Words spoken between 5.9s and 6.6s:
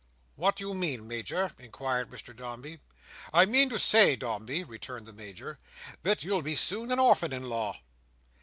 "that you'll